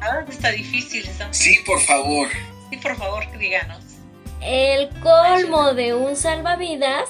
Ah, 0.00 0.24
está 0.28 0.50
difícil. 0.50 1.08
Sí, 1.30 1.56
por 1.64 1.80
favor. 1.80 2.28
Sí, 2.70 2.76
por 2.78 2.96
favor, 2.96 3.24
díganos. 3.38 3.91
El 4.42 4.88
colmo 5.00 5.74
de 5.74 5.94
un 5.94 6.16
salvavidas 6.16 7.08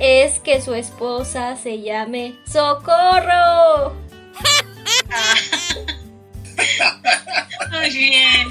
es 0.00 0.40
que 0.40 0.60
su 0.60 0.74
esposa 0.74 1.56
se 1.56 1.80
llame 1.80 2.38
Socorro. 2.44 3.94
Muy 7.70 7.90
bien. 7.90 8.48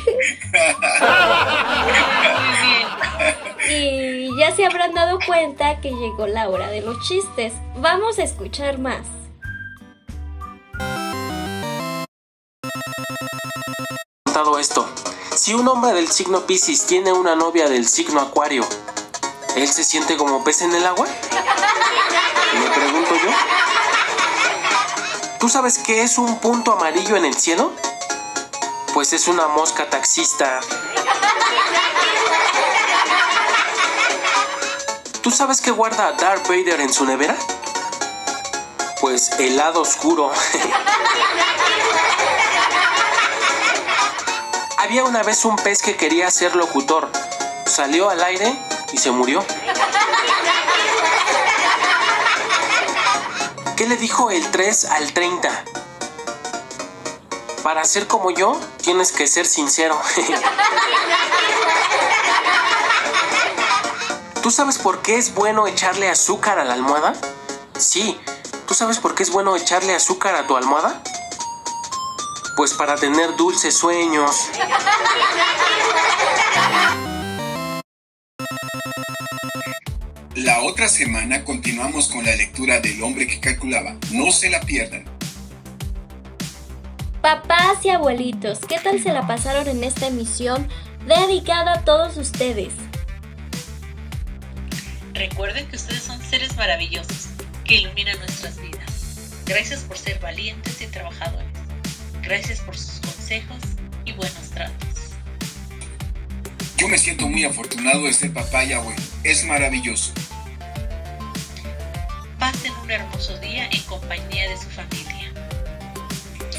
Muy 3.60 3.80
bien. 3.80 4.32
Y 4.34 4.40
ya 4.40 4.56
se 4.56 4.66
habrán 4.66 4.94
dado 4.94 5.20
cuenta 5.26 5.80
que 5.80 5.92
llegó 5.92 6.28
la 6.28 6.50
hora 6.50 6.70
de 6.70 6.82
los 6.82 7.08
chistes. 7.08 7.54
Vamos 7.76 8.18
a 8.20 8.24
escuchar 8.24 8.80
más. 8.80 9.06
esto. 14.62 14.86
Si 15.36 15.54
un 15.54 15.68
hombre 15.68 15.94
del 15.94 16.12
signo 16.12 16.46
Pisces 16.46 16.86
tiene 16.86 17.14
una 17.14 17.36
novia 17.36 17.70
del 17.70 17.88
signo 17.88 18.20
Acuario, 18.20 18.68
¿él 19.56 19.68
se 19.68 19.84
siente 19.84 20.18
como 20.18 20.44
pez 20.44 20.62
en 20.62 20.74
el 20.76 20.86
agua? 20.86 21.08
Me 22.54 22.70
pregunto 22.70 23.16
yo. 23.16 23.30
¿Tú 25.40 25.48
sabes 25.48 25.78
qué 25.80 26.04
es 26.04 26.18
un 26.18 26.40
punto 26.40 26.74
amarillo 26.74 27.16
en 27.16 27.26
el 27.26 27.36
cielo? 27.36 27.72
Pues 28.94 29.14
es 29.14 29.28
una 29.30 29.48
mosca 29.48 29.90
taxista. 29.90 30.60
¿Tú 35.22 35.32
sabes 35.32 35.62
qué 35.62 35.72
guarda 35.72 36.12
Darth 36.12 36.48
Vader 36.48 36.82
en 36.82 36.94
su 36.94 37.06
nevera? 37.06 37.38
Pues 39.00 39.32
helado 39.40 39.82
oscuro. 39.82 40.32
Había 44.92 45.06
una 45.06 45.24
vez 45.24 45.46
un 45.46 45.56
pez 45.56 45.82
que 45.82 45.96
quería 45.96 46.30
ser 46.30 46.54
locutor. 46.54 47.10
Salió 47.66 48.10
al 48.10 48.22
aire 48.22 48.54
y 48.92 48.98
se 48.98 49.10
murió. 49.10 49.42
¿Qué 53.78 53.88
le 53.88 53.96
dijo 53.96 54.32
el 54.32 54.46
3 54.52 54.84
al 54.84 55.14
30? 55.14 55.64
Para 57.64 57.86
ser 57.86 58.08
como 58.08 58.32
yo, 58.32 58.60
tienes 58.82 59.14
que 59.14 59.28
ser 59.28 59.46
sincero. 59.46 59.98
¿Tú 64.44 64.52
sabes 64.52 64.78
por 64.78 65.02
qué 65.02 65.18
es 65.18 65.34
bueno 65.34 65.68
echarle 65.68 66.10
azúcar 66.10 66.60
a 66.60 66.66
la 66.66 66.74
almohada? 66.74 67.14
Sí. 67.80 68.20
¿Tú 68.68 68.74
sabes 68.74 68.98
por 68.98 69.16
qué 69.16 69.24
es 69.24 69.32
bueno 69.32 69.56
echarle 69.56 69.96
azúcar 69.96 70.36
a 70.36 70.48
tu 70.48 70.58
almohada? 70.58 71.02
Pues 72.56 72.74
para 72.74 72.96
tener 72.96 73.36
dulces 73.38 73.78
sueños. 73.78 74.50
La 80.36 80.62
otra 80.64 80.90
semana 80.90 81.44
continuamos 81.44 82.10
con 82.10 82.26
la 82.26 82.36
lectura 82.36 82.80
del 82.82 83.02
hombre 83.04 83.28
que 83.28 83.40
calculaba. 83.40 83.96
No 84.12 84.32
se 84.32 84.50
la 84.50 84.60
pierdan. 84.62 85.06
Papás 87.22 87.86
y 87.86 87.90
abuelitos, 87.90 88.60
¿qué 88.68 88.80
tal 88.80 89.02
se 89.02 89.14
la 89.14 89.28
pasaron 89.28 89.68
en 89.68 89.84
esta 89.84 90.08
emisión 90.08 90.68
dedicada 91.06 91.74
a 91.74 91.86
todos 91.86 92.18
ustedes? 92.18 92.74
Recuerden 95.14 95.68
que 95.68 95.76
ustedes 95.76 96.02
son 96.02 96.20
seres 96.22 96.56
maravillosos 96.58 97.28
que 97.64 97.76
iluminan 97.76 98.18
nuestras 98.18 98.60
vidas. 98.60 99.42
Gracias 99.46 99.82
por 99.82 99.98
ser 99.98 100.20
valientes 100.20 100.82
y 100.82 100.88
trabajadores. 100.88 101.51
Gracias 102.22 102.60
por 102.62 102.78
sus 102.78 103.00
consejos 103.00 103.58
y 104.06 104.14
buenos 104.14 104.50
tratos. 104.52 104.88
Yo 106.78 106.88
me 106.88 106.98
siento 106.98 107.28
muy 107.28 107.44
afortunado 107.44 108.04
de 108.06 108.14
ser 108.14 108.34
papá 108.34 108.64
y 108.64 108.74
abuelo. 108.74 109.02
Es 109.24 109.46
maravilloso. 109.46 110.14
Pasen 112.40 112.72
un 112.84 112.90
hermoso 112.90 113.38
día 113.40 113.68
en 113.72 113.82
compañía 113.84 114.50
de 114.50 114.58
su 114.58 114.70
familia. 114.70 115.32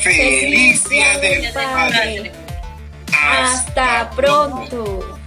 ¡Feliz 0.01 0.89
Día 0.89 1.19
del 1.19 1.53
Padre! 1.53 2.33
Hasta 3.13 4.11
pronto. 4.11 5.19